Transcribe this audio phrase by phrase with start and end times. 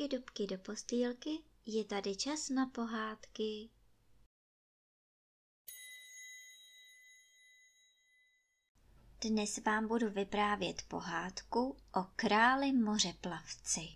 [0.00, 1.30] dubky, dubky do postýlky,
[1.66, 3.70] je tady čas na pohádky.
[9.20, 13.88] Dnes vám budu vyprávět pohádku o králi mořeplavci.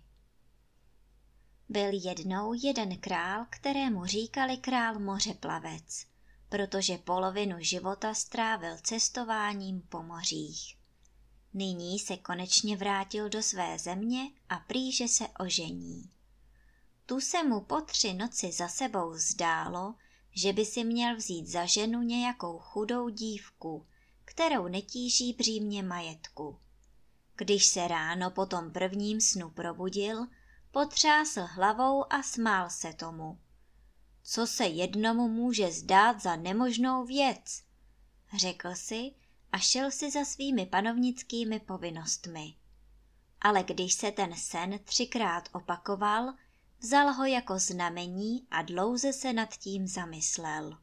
[1.69, 6.05] Byl jednou jeden král, kterému říkali král mořeplavec,
[6.49, 10.84] protože polovinu života strávil cestováním po mořích.
[11.57, 16.09] Nyní se konečně vrátil do své země a prý, že se ožení.
[17.05, 19.95] Tu se mu po tři noci za sebou zdálo,
[20.31, 23.85] že by si měl vzít za ženu nějakou chudou dívku,
[24.25, 26.59] kterou netíží břímě majetku.
[27.35, 30.27] Když se ráno po tom prvním snu probudil,
[30.71, 33.39] potřásl hlavou a smál se tomu.
[34.23, 37.63] Co se jednomu může zdát za nemožnou věc?
[38.37, 39.11] Řekl si,
[39.55, 42.55] a šel si za svými panovnickými povinnostmi.
[43.41, 46.33] Ale když se ten sen třikrát opakoval,
[46.79, 50.77] vzal ho jako znamení a dlouze se nad tím zamyslel.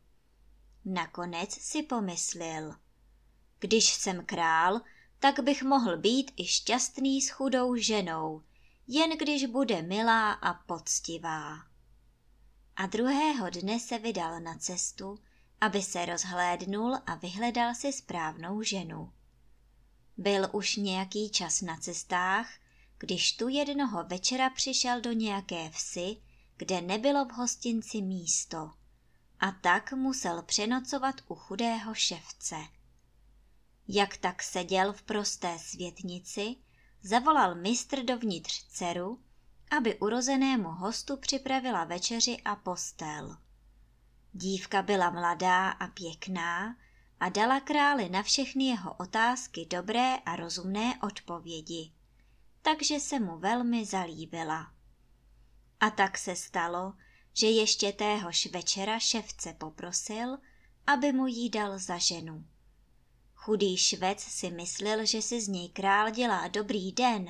[0.84, 2.76] Nakonec si pomyslel.
[3.58, 4.80] Když jsem král,
[5.18, 8.42] tak bych mohl být i šťastný s chudou ženou,
[8.86, 11.56] jen když bude milá a poctivá.
[12.76, 15.18] A druhého dne se vydal na cestu,
[15.62, 19.12] aby se rozhlédnul a vyhledal si správnou ženu.
[20.16, 22.48] Byl už nějaký čas na cestách,
[22.98, 26.16] když tu jednoho večera přišel do nějaké vsi,
[26.56, 28.70] kde nebylo v hostinci místo.
[29.40, 32.56] A tak musel přenocovat u chudého ševce.
[33.88, 36.56] Jak tak seděl v prosté světnici,
[37.02, 39.20] zavolal mistr dovnitř dceru,
[39.70, 43.36] aby urozenému hostu připravila večeři a postel.
[44.32, 46.76] Dívka byla mladá a pěkná
[47.20, 51.92] a dala králi na všechny jeho otázky dobré a rozumné odpovědi,
[52.62, 54.72] takže se mu velmi zalíbila.
[55.80, 56.94] A tak se stalo,
[57.32, 60.38] že ještě téhož večera ševce poprosil,
[60.86, 62.44] aby mu jí dal za ženu.
[63.34, 67.26] Chudý švec si myslel, že si z něj král dělá dobrý den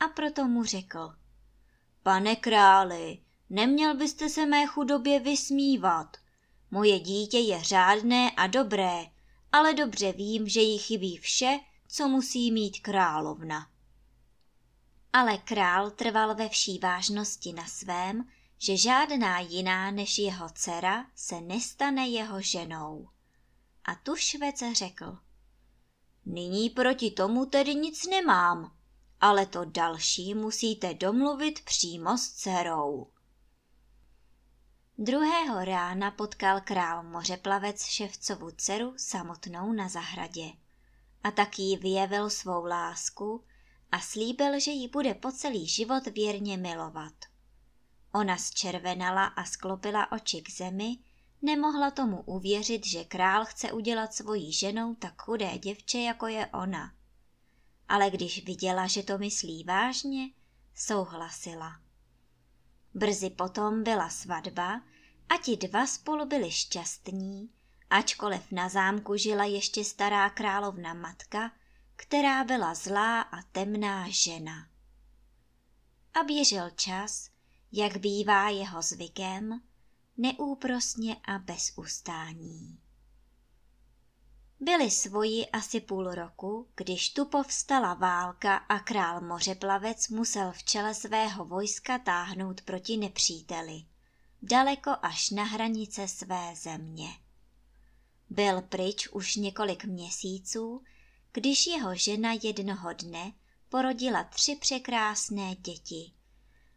[0.00, 1.14] a proto mu řekl.
[2.02, 3.18] Pane králi,
[3.50, 6.23] neměl byste se mé chudobě vysmívat.
[6.70, 9.06] Moje dítě je řádné a dobré,
[9.52, 13.70] ale dobře vím, že jí chybí vše, co musí mít královna.
[15.12, 18.24] Ale král trval ve vší vážnosti na svém,
[18.58, 23.08] že žádná jiná než jeho dcera se nestane jeho ženou.
[23.84, 25.18] A tu švec řekl.
[26.26, 28.76] Nyní proti tomu tedy nic nemám,
[29.20, 33.13] ale to další musíte domluvit přímo s dcerou.
[34.98, 40.52] Druhého rána potkal král mořeplavec ševcovu dceru samotnou na zahradě.
[41.24, 43.44] A tak jí vyjevil svou lásku
[43.92, 47.12] a slíbil, že ji bude po celý život věrně milovat.
[48.12, 50.96] Ona zčervenala a sklopila oči k zemi,
[51.42, 56.92] nemohla tomu uvěřit, že král chce udělat svojí ženou tak chudé děvče, jako je ona.
[57.88, 60.30] Ale když viděla, že to myslí vážně,
[60.74, 61.83] souhlasila.
[62.94, 64.82] Brzy potom byla svatba
[65.28, 67.50] a ti dva spolu byli šťastní,
[67.90, 71.52] ačkoliv na zámku žila ještě stará královna matka,
[71.96, 74.68] která byla zlá a temná žena.
[76.14, 77.30] A běžel čas,
[77.72, 79.60] jak bývá jeho zvykem,
[80.16, 82.83] neúprosně a bez ustání.
[84.64, 90.94] Byli svoji asi půl roku, když tu povstala válka a král mořeplavec musel v čele
[90.94, 93.84] svého vojska táhnout proti nepříteli,
[94.42, 97.08] daleko až na hranice své země.
[98.30, 100.82] Byl pryč už několik měsíců,
[101.32, 103.32] když jeho žena jednoho dne
[103.68, 106.12] porodila tři překrásné děti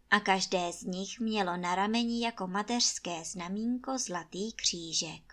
[0.09, 5.26] a každé z nich mělo na rameni jako mateřské znamínko zlatý křížek.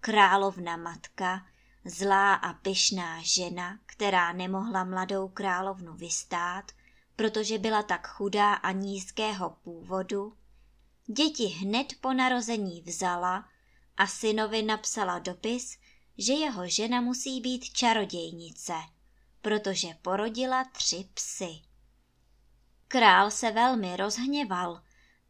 [0.00, 1.46] Královna matka,
[1.84, 6.72] zlá a pyšná žena, která nemohla mladou královnu vystát,
[7.16, 10.36] protože byla tak chudá a nízkého původu,
[11.06, 13.48] děti hned po narození vzala
[13.96, 15.78] a synovi napsala dopis,
[16.18, 18.74] že jeho žena musí být čarodějnice,
[19.42, 21.60] protože porodila tři psy.
[22.88, 24.82] Král se velmi rozhněval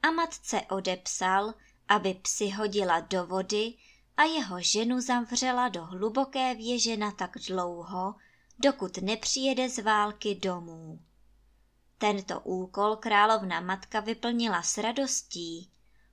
[0.02, 1.55] a matce odepsal,
[1.88, 3.75] aby psy hodila do vody
[4.17, 8.15] a jeho ženu zavřela do hluboké věže na tak dlouho,
[8.59, 11.01] dokud nepřijede z války domů.
[11.99, 15.71] Tento úkol královna matka vyplnila s radostí.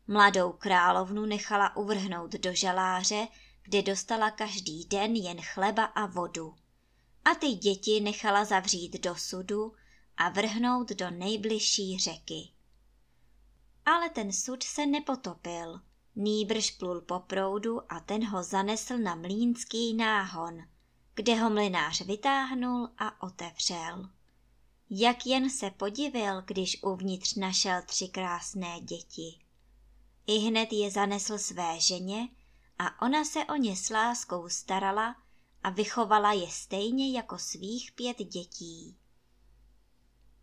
[0.07, 3.27] Mladou královnu nechala uvrhnout do žaláře,
[3.63, 6.55] kde dostala každý den jen chleba a vodu.
[7.25, 9.73] A ty děti nechala zavřít do sudu
[10.17, 12.49] a vrhnout do nejbližší řeky.
[13.85, 15.81] Ale ten sud se nepotopil,
[16.17, 20.63] nýbrž plul po proudu a ten ho zanesl na mlínský náhon,
[21.15, 24.09] kde ho mlinář vytáhnul a otevřel.
[24.89, 29.39] Jak jen se podivil, když uvnitř našel tři krásné děti.
[30.27, 32.29] I hned je zanesl své ženě
[32.79, 35.15] a ona se o ně s láskou starala
[35.63, 38.97] a vychovala je stejně jako svých pět dětí.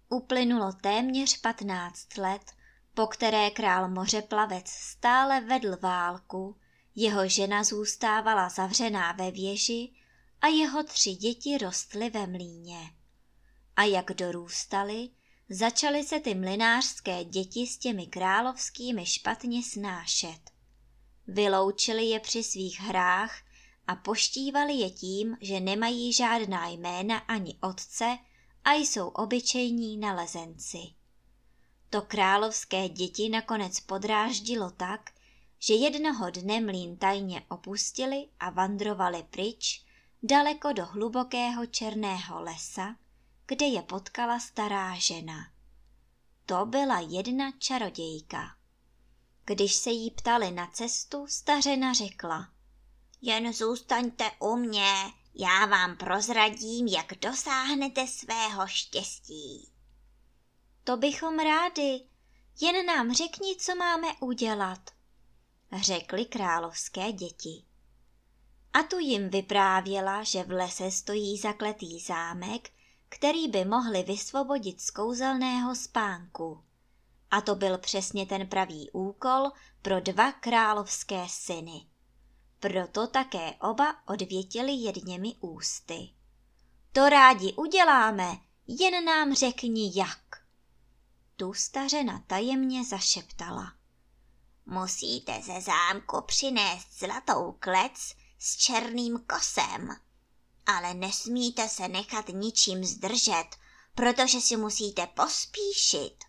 [0.09, 2.53] Uplynulo téměř patnáct let,
[2.95, 6.57] po které král mořeplavec stále vedl válku,
[6.95, 9.93] jeho žena zůstávala zavřená ve věži
[10.41, 12.79] a jeho tři děti rostly ve mlíně.
[13.77, 15.11] A jak dorůstali,
[15.49, 20.41] začaly se ty mlinářské děti s těmi královskými špatně snášet.
[21.27, 23.43] Vyloučili je při svých hrách
[23.87, 28.19] a poštívali je tím, že nemají žádná jména ani otce
[28.65, 30.79] a jsou obyčejní nalezenci.
[31.95, 35.11] To královské děti nakonec podráždilo tak,
[35.59, 39.85] že jednoho dne mlín tajně opustili a vandrovali pryč
[40.23, 42.97] daleko do hlubokého černého lesa,
[43.47, 45.51] kde je potkala stará žena.
[46.47, 48.57] To byla jedna čarodějka.
[49.45, 52.49] Když se jí ptali na cestu, stařena řekla.
[53.23, 54.95] Jen zůstaňte u mě,
[55.35, 59.74] já vám prozradím, jak dosáhnete svého štěstí.
[60.85, 62.07] To bychom rádi,
[62.61, 64.91] jen nám řekni, co máme udělat,
[65.73, 67.65] řekly královské děti.
[68.73, 72.71] A tu jim vyprávěla, že v lese stojí zakletý zámek,
[73.09, 76.65] který by mohli vysvobodit z kouzelného spánku.
[77.31, 79.51] A to byl přesně ten pravý úkol
[79.83, 81.87] pro dva královské syny.
[82.61, 86.11] Proto také oba odvětili jedněmi ústy.
[86.93, 90.44] To rádi uděláme, jen nám řekni jak.
[91.37, 93.73] Tu stařena tajemně zašeptala.
[94.67, 99.97] Musíte ze zámku přinést zlatou klec s černým kosem,
[100.67, 103.47] ale nesmíte se nechat ničím zdržet,
[103.95, 106.25] protože si musíte pospíšit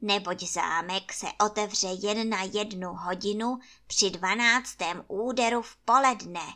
[0.00, 6.54] neboť zámek se otevře jen na jednu hodinu při dvanáctém úderu v poledne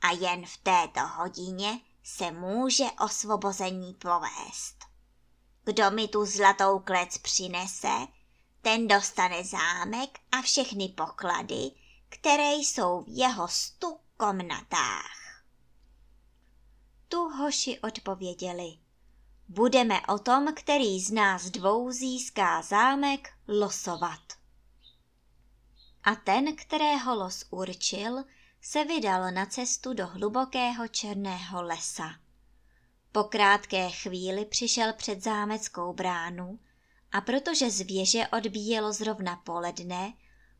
[0.00, 4.93] a jen v této hodině se může osvobození povést.
[5.64, 8.06] Kdo mi tu zlatou klec přinese,
[8.62, 11.70] ten dostane zámek a všechny poklady,
[12.08, 15.44] které jsou v jeho stu komnatách.
[17.08, 18.78] Tu hoši odpověděli–
[19.48, 24.20] Budeme o tom, který z nás dvou získá zámek, losovat.
[26.04, 28.24] A ten, kterého los určil,
[28.60, 32.10] se vydal na cestu do hlubokého černého lesa.
[33.14, 36.58] Po krátké chvíli přišel před zámeckou bránu
[37.12, 40.12] a protože z věže odbíjelo zrovna poledne,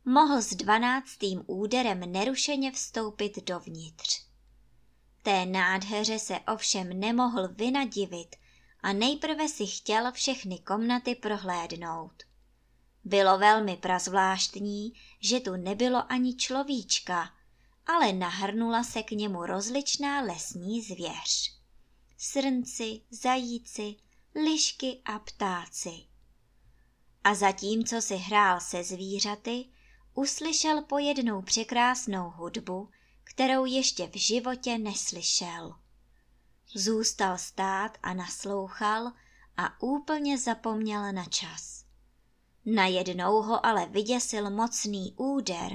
[0.05, 4.23] mohl s dvanáctým úderem nerušeně vstoupit dovnitř.
[5.23, 8.37] Té nádheře se ovšem nemohl vynadivit
[8.83, 12.23] a nejprve si chtěl všechny komnaty prohlédnout.
[13.05, 17.31] Bylo velmi prazvláštní, že tu nebylo ani človíčka,
[17.87, 21.63] ale nahrnula se k němu rozličná lesní zvěř.
[22.26, 23.97] Srnci, zajíci,
[24.35, 25.90] lišky a ptáci.
[27.25, 29.64] A zatímco si hrál se zvířaty,
[30.14, 32.88] uslyšel pojednou překrásnou hudbu,
[33.25, 35.75] kterou ještě v životě neslyšel.
[36.75, 39.12] Zůstal stát a naslouchal
[39.57, 41.85] a úplně zapomněl na čas.
[42.66, 45.73] Najednou ho ale vyděsil mocný úder,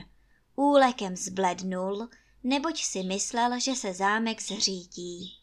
[0.56, 2.10] úlekem zblednul,
[2.44, 5.39] neboť si myslel, že se zámek zřítí.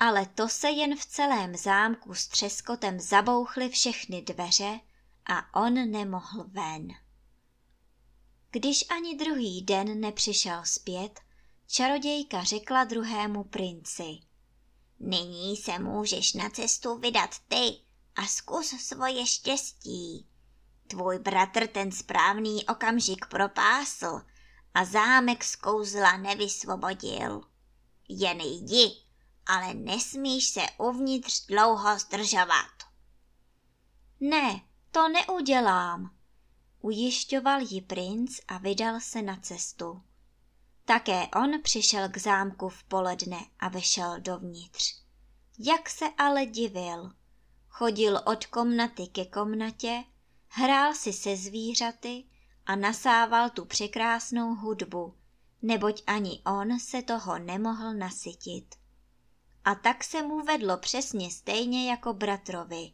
[0.00, 4.80] Ale to se jen v celém zámku s třeskotem zabouchly všechny dveře
[5.26, 6.88] a on nemohl ven.
[8.50, 11.20] Když ani druhý den nepřišel zpět,
[11.66, 14.20] čarodějka řekla druhému princi–
[15.02, 17.76] Nyní se můžeš na cestu vydat ty
[18.16, 20.26] a zkus svoje štěstí.
[20.86, 24.20] Tvůj bratr ten správný okamžik propásl
[24.74, 27.42] a zámek z kouzla nevysvobodil.
[28.08, 28.96] Jen jdi,
[29.50, 32.72] ale nesmíš se uvnitř dlouho zdržovat.
[34.20, 36.10] Ne, to neudělám,
[36.80, 40.02] ujišťoval ji princ a vydal se na cestu.
[40.84, 44.94] Také on přišel k zámku v poledne a vešel dovnitř.
[45.58, 47.10] Jak se ale divil.
[47.68, 50.04] Chodil od komnaty ke komnatě,
[50.48, 52.24] hrál si se zvířaty
[52.66, 55.14] a nasával tu překrásnou hudbu,
[55.62, 58.79] neboť ani on se toho nemohl nasytit.
[59.64, 62.92] A tak se mu vedlo přesně stejně jako bratrovi.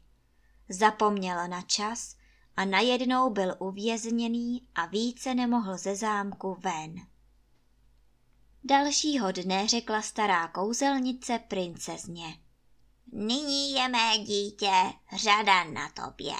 [0.68, 2.16] zapomněl na čas
[2.56, 7.06] a najednou byl uvězněný a více nemohl ze zámku ven.
[8.64, 12.38] Dalšího dne řekla stará kouzelnice princezně.
[13.12, 16.34] Nyní je mé dítě řada na tobě.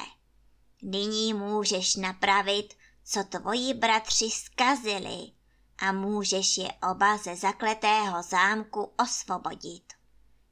[0.83, 5.33] Nyní můžeš napravit, co tvoji bratři zkazili
[5.79, 9.96] a můžeš je oba ze zakletého zámku osvobodit.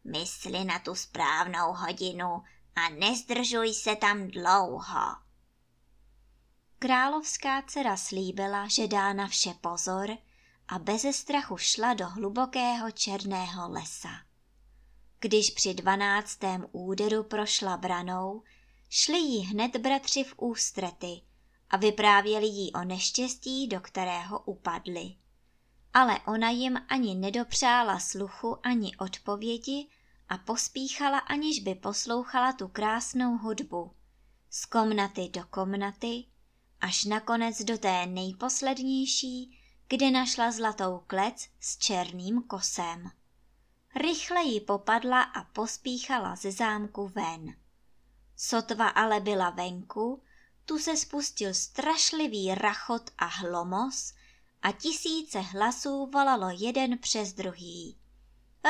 [0.05, 2.43] Mysli na tu správnou hodinu
[2.77, 5.17] a nezdržuj se tam dlouho.
[6.79, 10.11] Královská dcera slíbila, že dá na vše pozor
[10.69, 14.09] a beze strachu šla do hlubokého černého lesa.
[15.21, 18.43] Když při dvanáctém úderu prošla branou,
[18.89, 21.21] šli jí hned bratři v ústrety
[21.71, 25.17] a vyprávěli jí o neštěstí, do kterého upadli.
[25.95, 29.89] Ale ona jim ani nedopřála sluchu ani odpovědi
[30.29, 33.95] a pospíchala, aniž by poslouchala tu krásnou hudbu.
[34.51, 36.25] Z komnaty do komnaty,
[36.81, 39.59] až nakonec do té nejposlednější,
[39.89, 43.11] kde našla zlatou klec s černým kosem.
[43.97, 47.57] Rychle ji popadla a pospíchala ze zámku ven.
[48.37, 50.23] Sotva ale byla venku,
[50.65, 54.15] tu se spustil strašlivý rachot a hlomos
[54.65, 57.99] a tisíce hlasů volalo jeden přes druhý.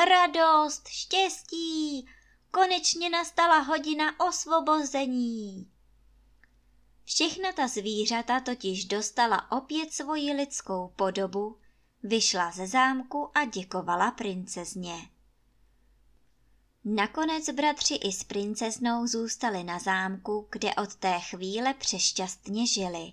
[0.09, 2.07] Radost, štěstí,
[2.51, 5.71] konečně nastala hodina osvobození.
[7.05, 11.59] Všechna ta zvířata totiž dostala opět svoji lidskou podobu,
[12.03, 14.95] vyšla ze zámku a děkovala princezně.
[16.85, 23.13] Nakonec bratři i s princeznou zůstali na zámku, kde od té chvíle přešťastně žili.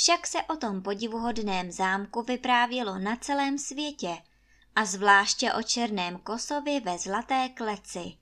[0.00, 4.22] Však se o tom podivuhodném zámku vyprávělo na celém světě
[4.76, 8.16] a zvláště o černém kosovi ve zlaté kleci,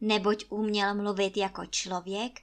[0.00, 2.40] neboť uměl mluvit jako člověk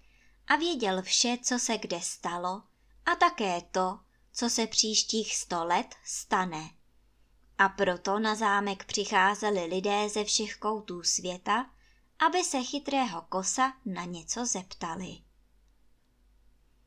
[0.47, 2.63] a věděl vše, co se kde stalo
[3.05, 4.00] a také to,
[4.33, 6.69] co se příštích sto let stane.
[7.57, 11.69] A proto na zámek přicházeli lidé ze všech koutů světa,
[12.27, 15.17] aby se chytrého kosa na něco zeptali.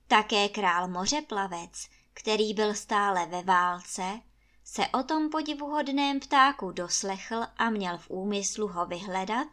[0.08, 4.20] Také král mořeplavec, který byl stále ve válce,
[4.64, 9.48] se o tom podivuhodném ptáku doslechl a měl v úmyslu ho vyhledat,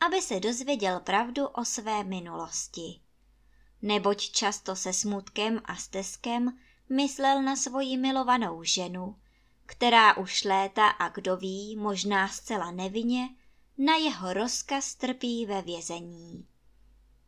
[0.00, 3.00] aby se dozvěděl pravdu o své minulosti.
[3.82, 9.16] Neboť často se smutkem a steskem myslel na svoji milovanou ženu,
[9.66, 13.28] která už léta a kdo ví, možná zcela nevinně,
[13.78, 16.46] na jeho rozkaz trpí ve vězení.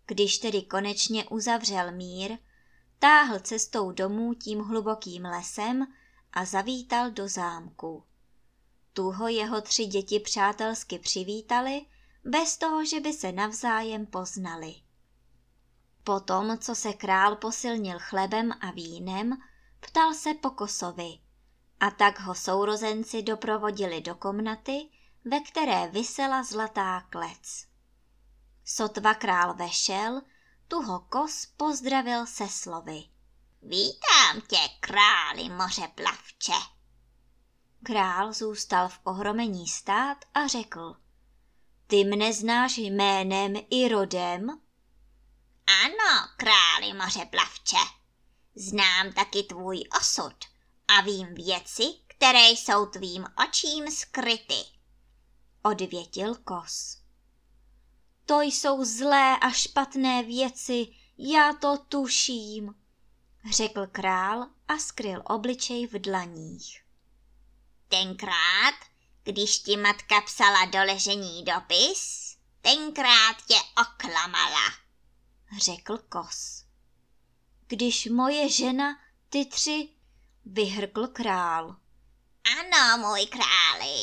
[0.06, 2.38] Když tedy konečně uzavřel mír,
[2.98, 5.86] táhl cestou domů tím hlubokým lesem
[6.32, 8.04] a zavítal do zámku.
[8.92, 11.86] Tu ho jeho tři děti přátelsky přivítali,
[12.24, 14.74] bez toho, že by se navzájem poznali.
[16.04, 19.38] Potom, co se král posilnil chlebem a vínem,
[19.80, 21.18] ptal se Pokosovi
[21.80, 24.88] a tak ho sourozenci doprovodili do komnaty,
[25.24, 27.66] ve které visela zlatá klec.
[28.64, 30.22] Sotva král vešel,
[30.68, 33.04] tu ho kos pozdravil se slovy.
[33.62, 36.52] Vítám tě, králi moře plavče.
[37.82, 40.96] Král zůstal v ohromení stát a řekl.
[41.86, 44.60] Ty mne znáš jménem i rodem?
[45.84, 47.76] Ano, králi moře plavče.
[48.54, 50.34] Znám taky tvůj osud
[50.88, 54.64] a vím věci, které jsou tvým očím skryty.
[55.62, 57.07] Odvětil kos.
[58.28, 60.86] To jsou zlé a špatné věci,
[61.18, 62.74] já to tuším,
[63.50, 66.82] řekl král a skryl obličej v dlaních.
[67.88, 68.74] Tenkrát,
[69.22, 74.72] když ti matka psala do ležení dopis, tenkrát tě oklamala,
[75.58, 76.64] řekl kos.
[77.66, 79.88] Když moje žena, ty tři,
[80.44, 81.76] vyhrkl král.
[82.58, 83.97] Ano, můj králi,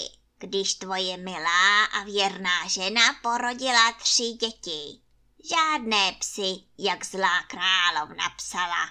[0.45, 5.01] když tvoje milá a věrná žena porodila tři děti.
[5.49, 8.89] Žádné psy, jak zlá královna psala.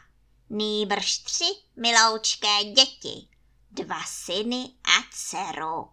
[0.50, 1.44] Nýbrž tři
[1.76, 3.28] miloučké děti,
[3.70, 5.88] dva syny a dceru.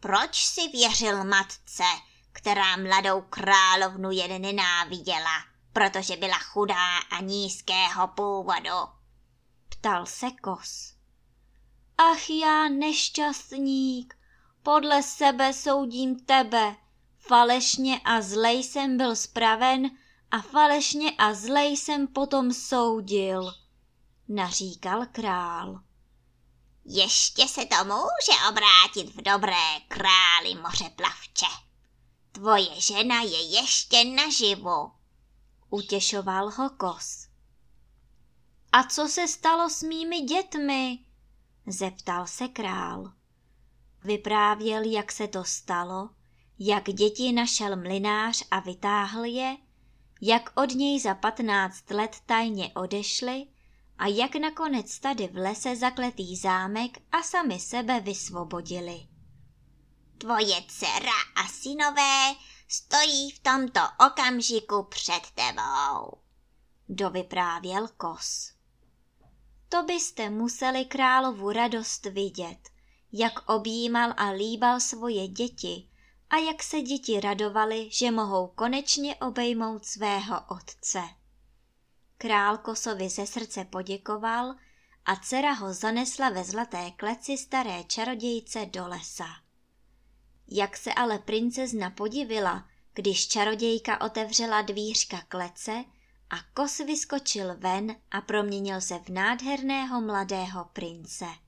[0.00, 1.84] Proč si věřil matce,
[2.32, 8.88] která mladou královnu jen nenáviděla, protože byla chudá a nízkého původu?
[9.68, 10.94] Ptal se kos.
[11.98, 14.16] Ach já nešťastník,
[14.64, 16.76] podle sebe soudím tebe.
[17.18, 19.90] Falešně a zlej jsem byl spraven
[20.30, 23.54] a falešně a zlej jsem potom soudil,
[24.28, 25.80] naříkal král.
[26.84, 31.46] Ještě se to může obrátit v dobré králi moře plavče.
[32.32, 34.92] Tvoje žena je ještě naživu.
[35.70, 37.28] Utěšoval ho kos.
[38.72, 40.98] A co se stalo s mými dětmi?
[41.66, 43.12] zeptal se král.
[44.04, 46.10] Vyprávěl, jak se to stalo,
[46.58, 49.56] jak děti našel mlinář a vytáhl je,
[50.20, 53.46] jak od něj za patnáct let tajně odešli
[53.98, 59.08] a jak nakonec tady v lese zakletý zámek a sami sebe vysvobodili.
[60.18, 62.34] Tvoje dcera a synové
[62.68, 66.18] stojí v tomto okamžiku před tebou,
[66.88, 68.52] dovyprávěl kos.
[69.68, 72.73] To byste museli královu radost vidět,
[73.16, 75.88] jak objímal a líbal svoje děti
[76.30, 81.02] a jak se děti radovali, že mohou konečně obejmout svého otce.
[82.18, 84.54] Král Kosovi ze srdce poděkoval
[85.04, 89.28] a dcera ho zanesla ve zlaté kleci staré čarodějce do lesa.
[90.48, 95.84] Jak se ale princezna podivila, když čarodějka otevřela dvířka klece
[96.30, 101.43] a kos vyskočil ven a proměnil se v nádherného mladého prince.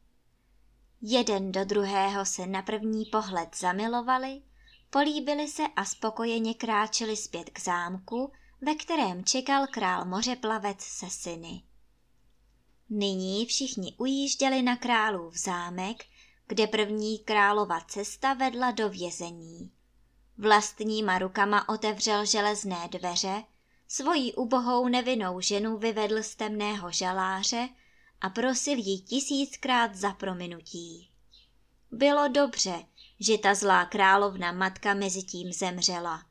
[1.08, 4.42] Jeden do druhého se na první pohled zamilovali,
[4.90, 11.62] políbili se a spokojeně kráčeli zpět k zámku, ve kterém čekal král mořeplavec se syny.
[12.90, 16.04] Nyní všichni ujížděli na králův zámek,
[16.46, 19.72] kde první králova cesta vedla do vězení.
[20.38, 23.44] Vlastníma rukama otevřel železné dveře,
[23.88, 27.68] svoji ubohou nevinnou ženu vyvedl z temného žaláře
[28.20, 31.10] a prosil ji tisíckrát za prominutí.
[31.90, 32.84] Bylo dobře,
[33.20, 36.24] že ta zlá královna matka mezi tím zemřela.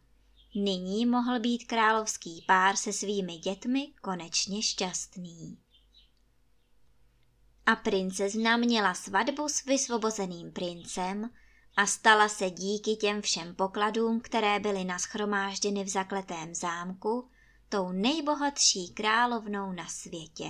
[0.56, 5.58] Nyní mohl být královský pár se svými dětmi konečně šťastný.
[7.65, 11.29] A princezna měla svatbu s vysvobozeným princem
[11.77, 17.29] a stala se díky těm všem pokladům, které byly naschromážděny v zakletém zámku,
[17.70, 20.50] tou nejbohatší královnou na světě.